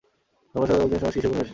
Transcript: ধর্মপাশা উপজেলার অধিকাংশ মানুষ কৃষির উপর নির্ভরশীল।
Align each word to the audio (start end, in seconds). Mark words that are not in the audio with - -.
ধর্মপাশা 0.53 0.73
উপজেলার 0.73 0.85
অধিকাংশ 0.85 1.01
মানুষ 1.03 1.11
কৃষির 1.11 1.25
উপর 1.25 1.35
নির্ভরশীল। 1.35 1.49